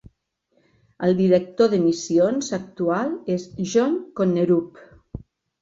[1.07, 4.83] El director de missions actual és Jon Konnerup.